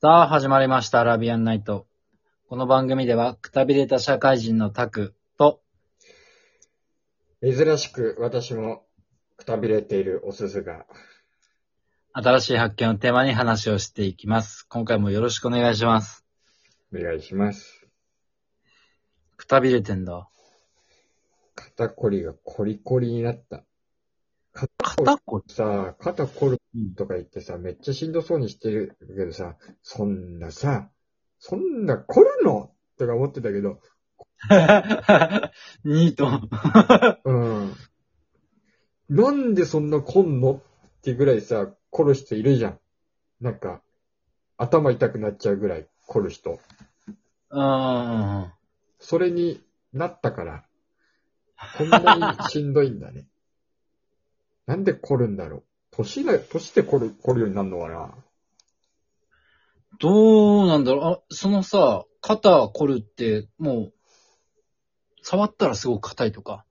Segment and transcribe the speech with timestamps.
[0.00, 1.88] さあ、始まりました、アラビアンナイト。
[2.48, 5.60] この番組では、くたびれた社会人のタクと、
[7.42, 8.86] 珍しく私も
[9.36, 10.86] くたびれているおすずが、
[12.12, 14.68] 新しい発見をテーマに話をしていきます。
[14.68, 16.24] 今回もよろしくお願いします。
[16.94, 17.84] お願いします。
[19.36, 20.28] くたびれてんだ。
[21.56, 23.64] 肩こりがコリコリになった。
[24.52, 26.60] 肩こりさ、肩こる
[26.96, 30.90] とか言ってさ、めっちゃしんどそうにしてるけどさ、そんなさ、
[31.38, 32.72] そんな凝るの？
[32.98, 33.80] とか思ってたけど、
[35.84, 36.28] ニート。
[37.24, 37.72] うん。
[39.08, 40.54] なんでそんな凝んの？
[40.98, 42.80] ってぐらいさ、凝る人いるじゃん。
[43.40, 43.82] なんか、
[44.56, 46.58] 頭痛くなっちゃうぐらい凝る人。
[47.50, 48.52] うーん。
[48.98, 50.64] それになったから、
[51.76, 53.26] こんなにしんどいんだね。
[54.68, 55.62] なんで凝るんだろう。
[55.92, 58.14] 年だ、年で凝る、凝るようになるのかな
[59.98, 63.92] どうなんだろうあ、そのさ、肩凝るって、もう、
[65.22, 66.66] 触ったらすごく硬いとか。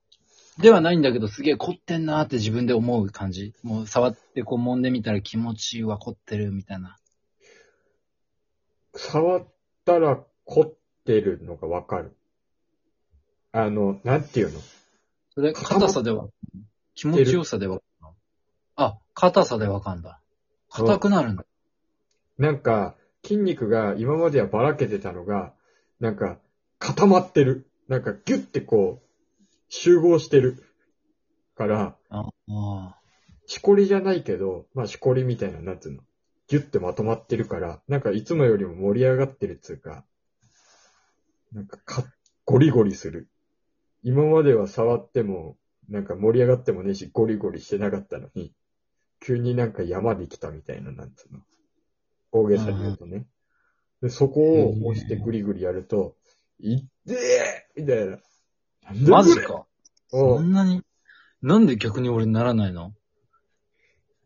[0.60, 3.56] ではないんだけど、すげえ凝ってんなーって自分で思う感じ。
[3.64, 6.98] もう触ってこう揉んでみたら気持ちいいわ、凝ってるみたいな。
[8.96, 9.48] 触っ
[9.86, 10.74] たら凝っ
[11.04, 12.16] てるのがわかる。
[13.52, 14.60] あの、なんていうの？
[15.34, 16.28] それ、硬さでは、
[16.96, 17.80] 気持ちよさでは、あ、
[19.20, 20.22] 硬さでわかんだ。
[20.70, 21.46] 硬くなるんだ。
[22.38, 25.54] なんか、筋肉が今まではばらけてたのが、
[26.00, 26.38] なんか、
[26.78, 27.68] 固まってる。
[27.88, 30.64] なんか、ギュッてこう、集合してる。
[31.56, 33.00] から、ああ
[33.48, 36.04] しこりじゃないけど、まあ、しこりみたいな、なんつうの。
[36.48, 40.06] ギュッてまとまってるから、なんかいつもよりも盛り上がってるっつうか、
[41.52, 42.04] なんかか、
[42.46, 43.30] ゴリゴリする。
[44.04, 45.58] 今までは触っても、
[45.90, 48.54] なんか盛り上がってもねえし、ゴリゴリしてなかったのに、
[49.20, 51.40] 急になんか山で来たみたいな、なんつうの？
[52.32, 53.26] 大げさに言うとね。
[54.02, 56.16] で、そこを押してグリグリやると、
[56.60, 58.20] いってーみたいな。
[59.10, 59.66] マジか。
[60.12, 60.84] おそんなに、
[61.42, 62.94] なんで逆に俺ならないの？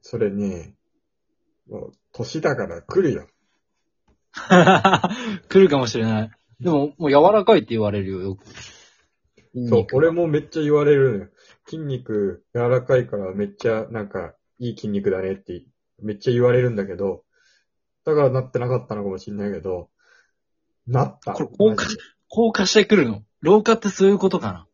[0.02, 0.76] それね、
[1.70, 3.28] もう、年だから来るよ。
[4.34, 6.32] 来るかもしれない。
[6.60, 8.44] でも、もう柔らかいって言われるよ、よく。
[9.68, 11.30] そう、俺もめっちゃ言われるのよ。
[11.66, 15.64] 筋肉柔らかいからめっちゃなんかいい筋肉だねって
[16.04, 17.24] めっちゃ言われるんだけど、
[18.06, 19.90] だからなってなかったのかもしんないけど、
[20.86, 21.34] なった。
[21.34, 21.90] これ硬化
[22.30, 23.24] 硬化してくるの？
[23.42, 24.60] 老化ってそういうことかな？
[24.60, 24.68] わ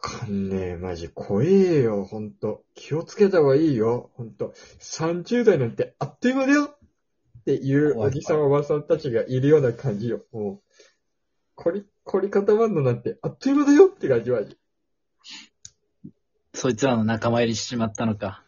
[0.00, 2.64] かんねえ、マジ怖えよ、ほんと。
[2.74, 4.54] 気をつけた方がいいよ、ほんと。
[4.80, 10.22] 30代なんてあっという間だよっていうおじさんおばさんたちがいるような感じよ。
[10.32, 10.62] もう、
[11.56, 14.58] 凝り、凝り固まんのなんてあっという間だよって感じ、マジ。
[16.54, 18.44] そいつらの仲間入りしちまったのか。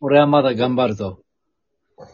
[0.00, 1.22] 俺はまだ頑張るぞ。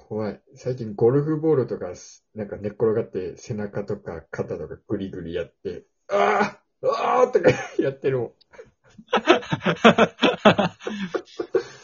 [0.09, 0.41] 怖い。
[0.55, 7.51] 最近ゴルフボールとかす、なんか寝っ転がって背中とか肩とかグリグリやって、ああああとか
[7.81, 8.33] やってるもん。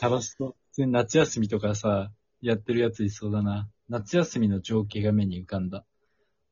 [0.01, 0.55] 楽しそう。
[0.71, 2.13] 普通に夏休みとかさ、
[2.43, 3.69] やってるやついそうだな。
[3.89, 5.85] 夏休みの情景が目に浮かんだ。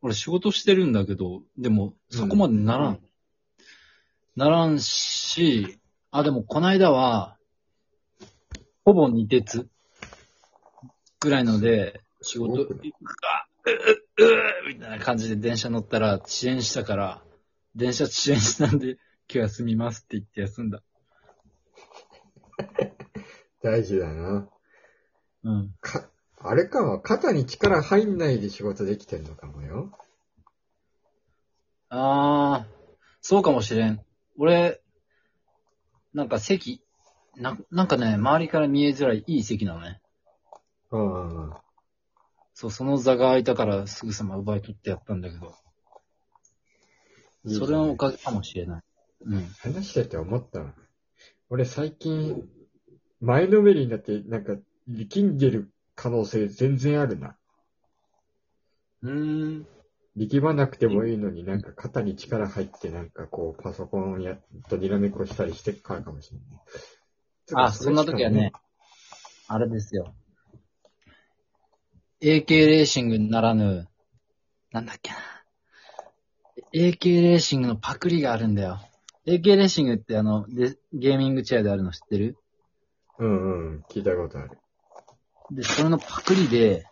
[0.00, 2.92] 俺仕事してるんだけど、でも、そこまでならん。
[2.92, 3.08] うん
[4.38, 5.80] ならんし、
[6.18, 7.36] あ、でもこないだは、
[8.84, 9.68] ほぼ二鉄
[11.20, 14.24] ぐらいので、仕事、うううう
[14.66, 17.22] うみたいな感じで電車乗ったら遅延したから、
[17.76, 18.98] 電車遅延したんで、今
[19.28, 20.82] 日休みますって言って休んだ。
[23.62, 24.48] 大事だな。
[25.44, 25.74] うん。
[25.80, 29.96] か、あれかは肩に力入んないで仕事できてんのかもよ。
[31.90, 34.00] あー、そうかもしれん。
[34.36, 34.80] 俺、
[36.14, 36.82] なんか席、
[37.36, 40.00] な、なんかね、周りから見えづらいいい席なのね。
[40.90, 41.54] うんうんうん。
[42.54, 45.54] そう、その座が空いたからすぐさま奪い取ってやったんだけど、
[47.46, 48.82] それのおかげかもしれない。
[49.26, 49.46] うん。
[49.60, 50.74] 話してて思ったわ。
[51.50, 52.48] 俺最近、
[53.20, 57.36] 前のめりになって、なんか、力んでる可能性全然あるな。
[59.02, 59.66] うーん。
[60.18, 64.36] 力まなくてもいいのになんか肩に力入ってなんかこうパソコンや
[64.68, 66.38] とにらめっこしたりしてっからかもしれ
[67.56, 67.66] ない。
[67.68, 68.52] あ、そんな時はね、
[69.46, 70.14] あれですよ。
[72.20, 73.88] AK レーシングならぬ、
[74.72, 75.16] なんだっけな。
[76.74, 78.80] AK レーシングのパクリがあるんだよ。
[79.26, 82.36] AK レーシングってあの、でゲーミングチェアであるの知ってる？
[83.18, 84.58] うんうん、聞いたことある。
[85.52, 86.87] で、それのパクリで、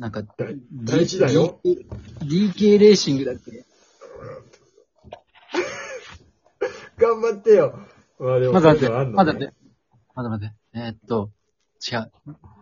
[0.00, 1.60] なんか、大大事だよ。
[2.24, 3.66] DK レーシングだっけ？
[6.96, 7.78] 頑張ってよ。
[8.18, 9.54] まあでも、まだ待って、まだ待って、
[10.14, 10.54] まだ待って。
[10.72, 11.30] えーっと、
[11.86, 12.12] 違う。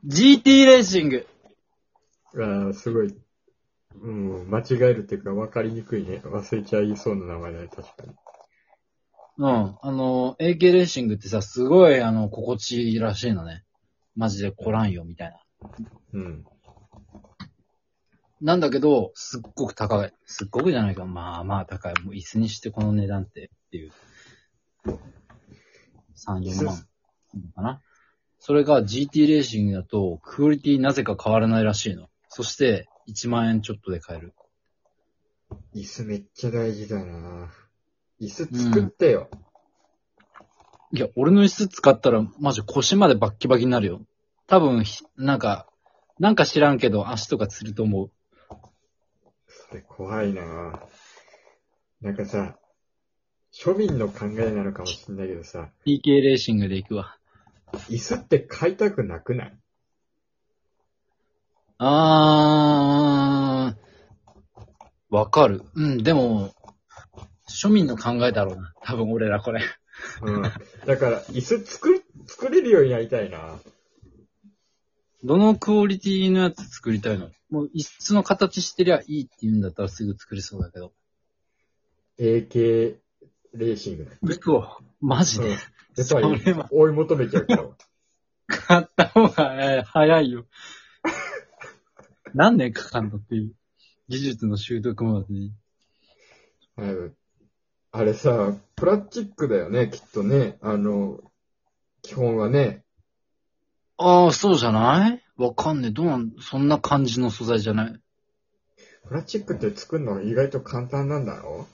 [0.04, 1.26] GT レーシング。
[2.36, 3.16] ああ、すごい。
[4.00, 6.20] うん、間違えるっていうか分かりにくいね。
[6.24, 8.14] 忘れちゃいそうな名前だね、確かに。
[9.38, 9.76] うん。
[9.80, 13.64] あの、AK レーシングってさ、すごい、あの、心地いいらしいのね。
[14.16, 15.40] マジで来らんよ、みたいな。
[16.14, 16.44] うん。
[18.40, 20.12] なんだけど、すっごく高い。
[20.24, 21.04] すっごくじゃないか。
[21.04, 21.94] まあまあ高い。
[22.02, 23.92] もう椅子にしてこの値段って、っていう。
[24.86, 26.76] 3、4万。
[27.54, 27.82] かな。
[28.38, 32.08] それが GT レーシングだと、クオリティなぜか変わらないらしいの。
[32.28, 34.34] そして、1万円ちょっとで買える。
[35.74, 37.50] 椅子めっちゃ大事だな
[38.20, 39.28] 椅子作ってよ。
[40.92, 44.00] いや、俺の椅子使ったら、マジ腰までバッキバキになるよ。
[44.46, 45.66] 多分、ひなんか、
[46.18, 48.10] なんか知らんけど、足とかつると思う。
[49.68, 50.80] それ怖いな
[52.00, 52.56] なんかさ、
[53.52, 57.16] 庶民の考えなのかもしんないけどさ、PK レーシングで行くわ。
[57.88, 59.52] 椅子って買いたくなくない？
[61.78, 65.62] あー、わかる。
[65.74, 66.54] うん、でも、
[67.48, 68.72] 庶民の考えだろうな。
[68.82, 69.62] 多分俺らこれ。
[70.22, 70.42] うん。
[70.42, 70.50] だ
[70.96, 73.58] から、椅子作る、作れるようになりたいな
[75.24, 77.30] どのクオリティのやつ作りたいの？
[77.50, 80.92] もう椅子の形してりゃいいって言うんだったらすぐ作れそうだけど。
[82.18, 82.96] AK
[83.54, 84.12] レーシングだ。
[84.22, 85.50] 嘘マジで、うん。
[85.52, 85.60] やっ
[86.04, 87.68] それは追い求めちゃうから。
[88.46, 90.46] 買った方がえー早いよ。
[92.34, 93.52] 何年かかんのっていう。
[94.08, 95.52] 技術の習得までに。
[96.76, 97.12] はい
[97.90, 100.58] あれさ、プラスチックだよね、きっとね。
[100.60, 101.20] あの、
[102.02, 102.84] 基本はね。
[103.98, 105.22] ああ、そうじゃない？
[105.36, 105.90] わかんねえ。
[105.90, 108.00] どうなん、そんな感じの素材じゃない？
[109.06, 111.66] プラスチックって作るのが意外と簡単なんだろ？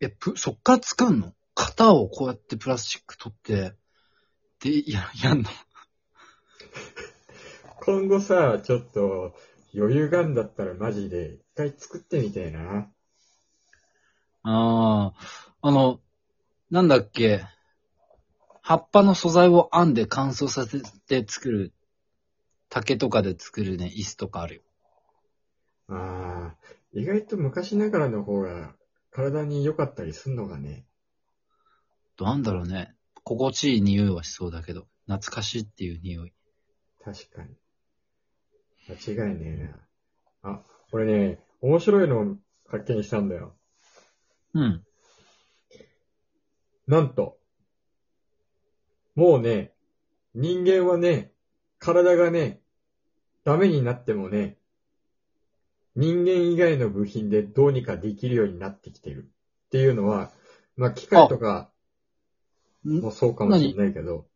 [0.00, 1.32] え、ぷ、そっから作んの？
[1.54, 3.74] 型をこうやってプラスチック取って、
[4.60, 5.50] で、や、やんの？
[7.80, 9.34] 今後さ、ちょっと
[9.74, 12.88] 余裕があるんだったらマジで一回作ってみたいな。
[14.42, 15.12] ああ、
[15.62, 16.00] あの、
[16.70, 17.44] なんだっけ？
[18.66, 21.72] 葉っぱの素材を編んで乾燥させて作る、
[22.68, 24.62] 竹とかで作るね、椅子とかあるよ。
[25.86, 26.56] ああ、
[26.92, 28.74] 意外と昔ながらの方が
[29.12, 30.84] 体に良かったりすんのがね。
[32.18, 32.92] なんだろうね。
[33.22, 36.32] 心地いい匂いはしそうだけど、懐かしいっていう匂い。
[37.04, 37.54] 確かに。
[38.88, 39.78] 間違いね
[40.42, 40.54] えな。
[40.54, 42.36] あ、これね、面白いのを
[42.66, 43.54] 発見したんだよ。
[44.54, 44.84] うん。
[46.88, 47.38] なんと、
[49.16, 49.72] もうね、
[50.34, 51.32] 人間はね、
[51.78, 52.60] 体がね、
[53.44, 54.58] ダメになってもね、
[55.96, 59.30] 人間以外の部品でどうにかできるようになってきてる。
[59.66, 60.30] っていうのは、
[60.76, 61.70] まあ機械とか
[62.84, 63.00] ん？
[63.00, 64.26] もそうかもしれないけど、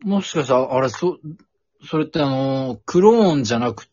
[0.00, 1.18] もしかしたら、あれ、そ、
[1.88, 3.88] それってあのー、クローンじゃなく、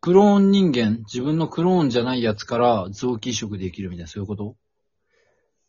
[0.00, 4.56] クローン人間、自分のクローンじゃないやつから臓器移植できるみたいな、そういうこと？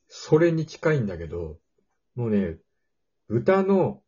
[0.10, 1.60] それに近いんだけど、
[2.18, 2.58] もうね、
[3.30, 4.02] 豚の、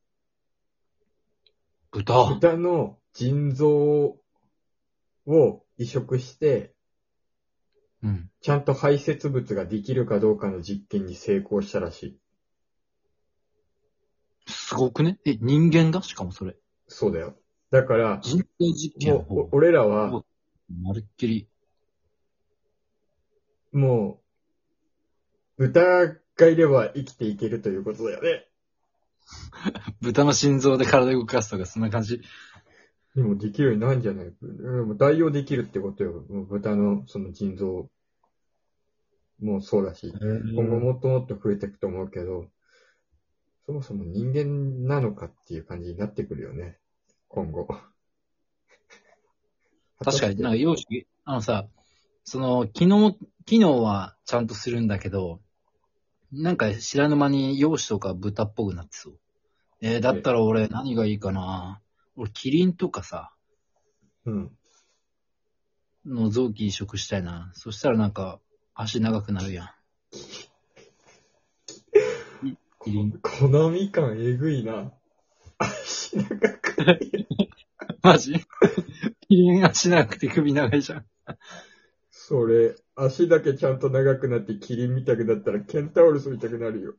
[1.92, 2.26] 豚。
[2.34, 4.18] 豚の腎臓
[5.28, 6.74] を移植して、
[8.02, 8.32] うん。
[8.42, 12.20] ちゃんと排泄物ができるかどうかの実験に成功したらしい。
[14.48, 15.20] すごくね？
[15.26, 16.02] え、人間が？
[16.02, 16.56] しかもそれ。
[16.88, 17.36] そうだよ。
[17.70, 20.24] だから、人体実験もう、俺らは、
[20.82, 21.48] まるっきり。
[23.72, 24.20] も
[25.60, 28.48] う、豚がいれば生きていけるということだよね。
[30.02, 32.22] 豚の心臓で体動かすとか、そんな感じ。
[33.16, 34.26] でもできるようになるんじゃない？
[34.42, 36.26] うんもう代用できるってことよ。
[36.30, 37.90] もう豚のその腎臓
[39.40, 42.50] もそうだし、今後もっともっと増えていくと思うけど、
[43.66, 46.78] そもそも人間なのかっていう感じになってくるよね。
[47.28, 47.68] 今後。
[50.04, 51.68] 確かに、なんか容姿、あのさ、
[52.24, 53.16] その、機能、
[53.46, 55.42] 機能はちゃんとするんだけど、
[56.32, 59.20] なんか知らぬ間に容姿とか豚っぽくなってそう。
[59.82, 61.82] えー、だったら俺何がいいかな
[62.16, 63.32] 俺キリンとかさ、
[64.26, 64.52] うん。
[66.06, 67.52] の臓器移植したいな。
[67.54, 68.40] そしたらなんか
[68.76, 69.68] 足長くなるやん。
[72.48, 73.20] いキリン。
[73.22, 74.94] 好み感えぐいな。
[75.58, 77.00] 足長く。
[78.02, 78.34] マジ？
[79.28, 81.06] キリン足長くて首長いじゃん。
[82.10, 86.96] それ、足だけちゃんと長くなってキリンみたくなったらケンタウルスみたくなるよ。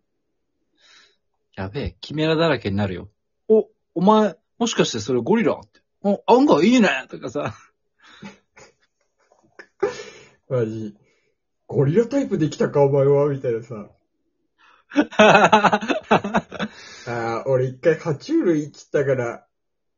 [1.57, 3.11] やべえ、キメラだらけになるよ。
[3.49, 5.81] お、お前、もしかしてそれゴリラって。
[6.03, 7.55] お、案外いいねとかさ。
[10.49, 10.97] マジ。
[11.67, 13.91] ゴリラタイプできたかお前はみたいなさ。
[15.17, 15.83] あ
[17.07, 19.47] あ、俺一回爬虫類切ったから、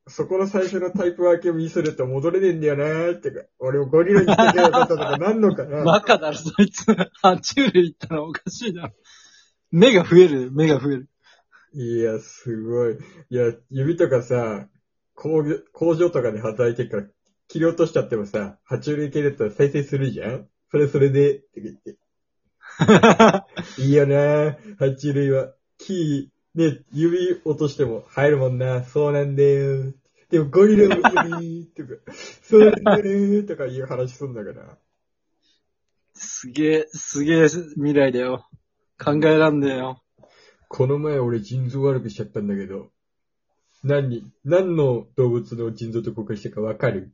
[0.08, 5.84] そこの最初のタイプ分けを見せると戻れねえんだよなーってか、俺もゴリラに行ってけばよかったとかなんのかな？
[5.84, 6.86] バカだろ、そいつ。
[7.22, 8.92] 爬虫類行ったらおかしいだろ。
[9.70, 11.08] 目が増える、目が増える。
[11.74, 12.98] いや、すごい。
[13.30, 14.66] いや、指とかさ、
[15.14, 17.04] 工業工場とかで働いてるから、
[17.48, 21.96] 切り落としちゃってもさ、爬虫類系だったら再生するじゃんそれそれで、って言って。
[23.78, 25.54] いいよな爬虫類は。
[25.78, 28.84] 木、ね、指落としても入るもんな。
[28.84, 29.92] そうなんだよ。
[30.30, 31.02] でもゴリラも
[31.40, 31.88] 指、とか、
[32.42, 34.78] そうなんだねとかいう話すんだから。
[36.14, 38.46] すげえ、すげえ未来だよ。
[39.02, 40.02] 考えらんねえよ。
[40.68, 42.90] この前俺腎臓悪くしちゃったんだけど、
[43.82, 47.12] 何、何の動物の腎臓と交換したかわかる？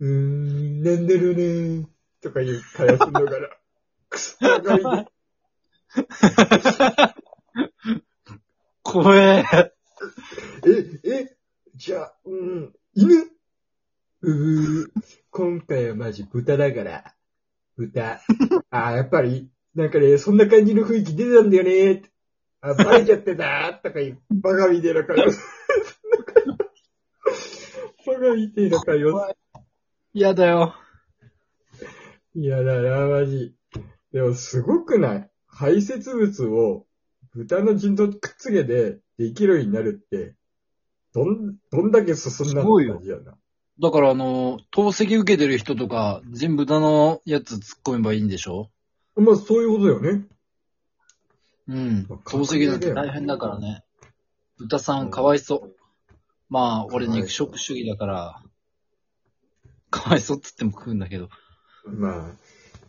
[0.00, 1.86] うーん、なんだろうね
[2.20, 3.50] とかいう会話すんのから。
[4.08, 5.01] くそ、長いね。
[8.92, 9.42] 怖え。
[10.66, 11.36] え、え、
[11.74, 13.14] じゃあ、うん、犬？
[14.20, 14.90] うー、
[15.30, 17.14] 今回はマジ豚だから。
[17.78, 18.20] 豚。
[18.68, 22.02] あー、やっぱり、なんかね、そんな感じの雰囲気出てたんだよね
[22.60, 25.24] あ、バレちゃってたとかいう、バカみたいな会話。
[28.06, 29.34] バカみたいな会話。
[30.12, 30.74] 嫌だよ。
[32.34, 33.54] いやだな、マジ。
[34.12, 35.30] でも、すごくない？
[35.46, 36.86] 排泄物を
[37.34, 40.34] 豚の腎臓とくっつけてできるようになるって、
[41.14, 43.34] どん、どんだけ進んだのすごいよ感じやな。
[43.80, 48.70] だからあの、透析受けてる人とか、全部豚のやつ突っ込めばいいんでしょ？
[49.16, 50.26] まあ、そういうことよね。
[51.68, 52.30] うんまあ。
[52.30, 53.84] 透析だって大変だからね。
[54.58, 55.76] 豚さんかわいそう。
[56.48, 58.42] まあ、俺肉食主義だから、
[59.90, 61.28] かわいそうっつっても食うんだけど。
[61.86, 62.36] まあ、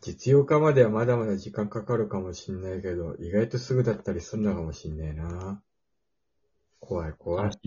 [0.04, 5.64] 実用化まではまだまだ時間かかるかもしんないけど、意外とすぐだったりするのかもしんないな。
[6.82, 7.58] 怖い怖い。